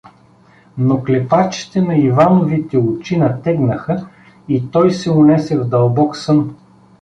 Но 0.77 0.97
клепачите 1.03 1.81
на 1.81 1.97
Ивановите 1.99 2.77
очи 2.77 3.17
натегнаха 3.17 4.07
и 4.47 4.71
той 4.71 4.91
се 4.91 5.11
унесе 5.11 5.59
в 5.59 5.67
дълбок 5.69 6.17
сън. 6.17 6.55